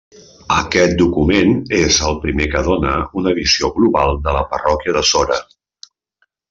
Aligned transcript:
Aquest 0.53 0.95
document 1.01 1.53
és 1.81 1.99
el 2.09 2.17
primer 2.25 2.47
que 2.55 2.65
dóna 2.71 2.97
una 3.23 3.35
visió 3.41 3.73
global 3.79 4.19
de 4.29 4.35
la 4.39 4.45
parròquia 4.57 4.97
de 4.99 5.07
Sora. 5.13 5.41